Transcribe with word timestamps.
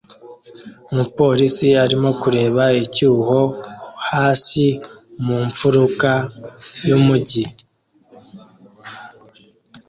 Umupolisi 0.91 1.67
arimo 1.83 2.09
kureba 2.21 2.63
icyuho 2.83 3.39
hasi 4.09 4.65
mu 5.25 5.37
mfuruka 5.47 6.09
y'umujyi 6.87 7.43